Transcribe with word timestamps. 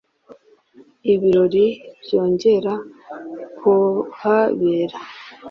Ibirori 1.13 1.65
byongera 2.03 2.73
kuhabera 3.57 4.97